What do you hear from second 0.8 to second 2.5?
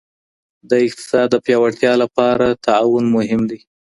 اقتصاد د پیاوړتیا لپاره